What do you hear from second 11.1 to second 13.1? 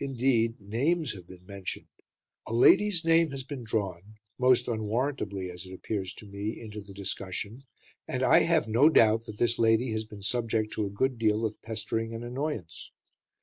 deal of pestering and annoyance.